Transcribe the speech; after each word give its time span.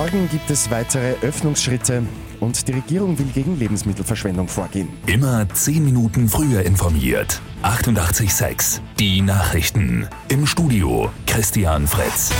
Morgen 0.00 0.30
gibt 0.30 0.50
es 0.50 0.70
weitere 0.70 1.12
Öffnungsschritte 1.20 2.02
und 2.40 2.66
die 2.66 2.72
Regierung 2.72 3.18
will 3.18 3.26
gegen 3.34 3.58
Lebensmittelverschwendung 3.58 4.48
vorgehen. 4.48 4.88
Immer 5.04 5.46
10 5.46 5.84
Minuten 5.84 6.26
früher 6.26 6.62
informiert. 6.62 7.42
88.6 7.62 8.80
Die 8.98 9.20
Nachrichten. 9.20 10.08
Im 10.28 10.46
Studio 10.46 11.10
Christian 11.26 11.86
Fritz. 11.86 12.30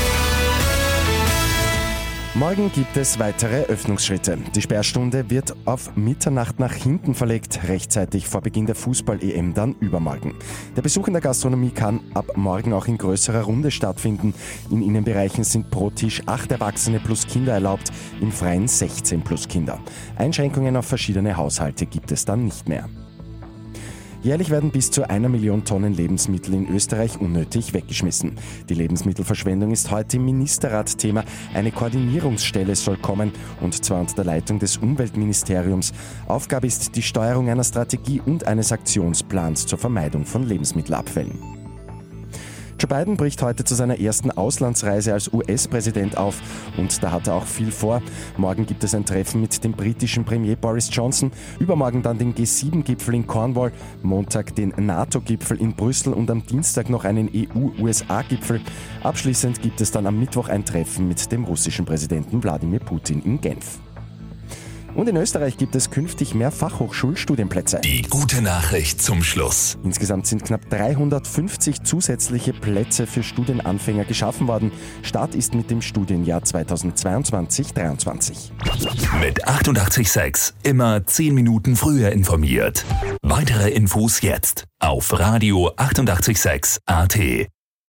Morgen 2.34 2.70
gibt 2.70 2.96
es 2.96 3.18
weitere 3.18 3.64
Öffnungsschritte. 3.64 4.38
Die 4.54 4.62
Sperrstunde 4.62 5.30
wird 5.30 5.52
auf 5.64 5.96
Mitternacht 5.96 6.60
nach 6.60 6.72
hinten 6.72 7.12
verlegt, 7.12 7.64
rechtzeitig 7.66 8.28
vor 8.28 8.40
Beginn 8.40 8.66
der 8.66 8.76
Fußball-EM 8.76 9.52
dann 9.52 9.74
übermorgen. 9.80 10.36
Der 10.76 10.82
Besuch 10.82 11.08
in 11.08 11.14
der 11.14 11.22
Gastronomie 11.22 11.70
kann 11.70 11.98
ab 12.14 12.36
morgen 12.36 12.72
auch 12.72 12.86
in 12.86 12.98
größerer 12.98 13.42
Runde 13.42 13.72
stattfinden. 13.72 14.32
In 14.70 14.80
Innenbereichen 14.80 15.42
sind 15.42 15.72
pro 15.72 15.90
Tisch 15.90 16.22
acht 16.26 16.52
Erwachsene 16.52 17.00
plus 17.00 17.26
Kinder 17.26 17.54
erlaubt, 17.54 17.90
im 18.20 18.30
Freien 18.30 18.68
16 18.68 19.22
plus 19.22 19.48
Kinder. 19.48 19.80
Einschränkungen 20.16 20.76
auf 20.76 20.86
verschiedene 20.86 21.36
Haushalte 21.36 21.84
gibt 21.84 22.12
es 22.12 22.24
dann 22.24 22.44
nicht 22.44 22.68
mehr. 22.68 22.88
Jährlich 24.22 24.50
werden 24.50 24.70
bis 24.70 24.90
zu 24.90 25.08
einer 25.08 25.30
Million 25.30 25.64
Tonnen 25.64 25.94
Lebensmittel 25.94 26.52
in 26.52 26.68
Österreich 26.68 27.18
unnötig 27.18 27.72
weggeschmissen. 27.72 28.32
Die 28.68 28.74
Lebensmittelverschwendung 28.74 29.70
ist 29.70 29.90
heute 29.90 30.18
im 30.18 30.26
Ministerrat 30.26 30.98
Thema. 30.98 31.24
Eine 31.54 31.72
Koordinierungsstelle 31.72 32.76
soll 32.76 32.98
kommen 32.98 33.32
und 33.62 33.82
zwar 33.82 34.00
unter 34.00 34.16
der 34.16 34.26
Leitung 34.26 34.58
des 34.58 34.76
Umweltministeriums. 34.76 35.92
Aufgabe 36.28 36.66
ist 36.66 36.96
die 36.96 37.02
Steuerung 37.02 37.48
einer 37.48 37.64
Strategie 37.64 38.20
und 38.20 38.46
eines 38.46 38.72
Aktionsplans 38.72 39.64
zur 39.66 39.78
Vermeidung 39.78 40.26
von 40.26 40.42
Lebensmittelabfällen. 40.42 41.59
Biden 42.90 43.16
bricht 43.16 43.40
heute 43.40 43.62
zu 43.62 43.76
seiner 43.76 44.00
ersten 44.00 44.32
Auslandsreise 44.32 45.12
als 45.12 45.32
US-Präsident 45.32 46.16
auf 46.16 46.42
und 46.76 47.00
da 47.04 47.12
hat 47.12 47.28
er 47.28 47.34
auch 47.34 47.46
viel 47.46 47.70
vor. 47.70 48.02
Morgen 48.36 48.66
gibt 48.66 48.82
es 48.82 48.96
ein 48.96 49.04
Treffen 49.04 49.40
mit 49.40 49.62
dem 49.62 49.72
britischen 49.72 50.24
Premier 50.24 50.56
Boris 50.56 50.90
Johnson, 50.90 51.30
übermorgen 51.60 52.02
dann 52.02 52.18
den 52.18 52.34
G7-Gipfel 52.34 53.14
in 53.14 53.28
Cornwall, 53.28 53.70
Montag 54.02 54.56
den 54.56 54.74
NATO-Gipfel 54.76 55.60
in 55.60 55.72
Brüssel 55.72 56.12
und 56.12 56.28
am 56.32 56.44
Dienstag 56.44 56.90
noch 56.90 57.04
einen 57.04 57.30
EU-USA-Gipfel. 57.32 58.60
Abschließend 59.04 59.62
gibt 59.62 59.80
es 59.80 59.92
dann 59.92 60.08
am 60.08 60.18
Mittwoch 60.18 60.48
ein 60.48 60.64
Treffen 60.64 61.06
mit 61.06 61.30
dem 61.30 61.44
russischen 61.44 61.84
Präsidenten 61.84 62.42
Wladimir 62.42 62.80
Putin 62.80 63.22
in 63.22 63.40
Genf. 63.40 63.78
Und 64.94 65.08
in 65.08 65.16
Österreich 65.16 65.56
gibt 65.56 65.74
es 65.74 65.90
künftig 65.90 66.34
mehr 66.34 66.50
Fachhochschulstudienplätze. 66.50 67.80
Die 67.82 68.02
gute 68.02 68.42
Nachricht 68.42 69.02
zum 69.02 69.22
Schluss. 69.22 69.78
Insgesamt 69.84 70.26
sind 70.26 70.44
knapp 70.44 70.68
350 70.70 71.82
zusätzliche 71.82 72.52
Plätze 72.52 73.06
für 73.06 73.22
Studienanfänger 73.22 74.04
geschaffen 74.04 74.48
worden. 74.48 74.72
Start 75.02 75.34
ist 75.34 75.54
mit 75.54 75.70
dem 75.70 75.82
Studienjahr 75.82 76.42
2022-23. 76.42 78.50
Mit 79.20 79.46
886 79.46 80.54
immer 80.62 81.06
10 81.06 81.34
Minuten 81.34 81.76
früher 81.76 82.12
informiert. 82.12 82.84
Weitere 83.22 83.70
Infos 83.70 84.22
jetzt 84.22 84.64
auf 84.80 85.18
Radio 85.18 85.70
886 85.76 86.80
AT. 86.86 87.18